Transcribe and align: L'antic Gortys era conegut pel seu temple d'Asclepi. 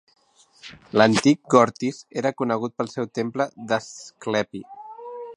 L'antic 0.99 1.41
Gortys 1.53 1.99
era 2.21 2.31
conegut 2.41 2.75
pel 2.81 2.89
seu 2.93 3.07
temple 3.19 3.47
d'Asclepi. 3.73 4.63